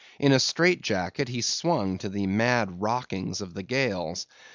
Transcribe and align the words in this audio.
In 0.19 0.31
a 0.31 0.39
strait 0.39 0.81
jacket, 0.81 1.27
he 1.27 1.41
swung 1.43 1.99
to 1.99 2.09
the 2.09 2.25
mad 2.25 2.81
rockings 2.81 3.39
of 3.39 3.53
the 3.53 3.61
gales. 3.61 4.25